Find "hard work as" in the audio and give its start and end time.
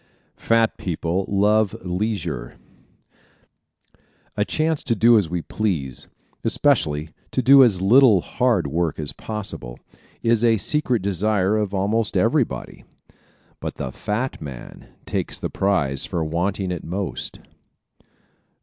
8.21-9.13